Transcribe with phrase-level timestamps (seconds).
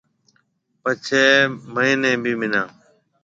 [0.83, 1.23] پڇيَ
[1.73, 2.61] مهني ڀِي مَنا۔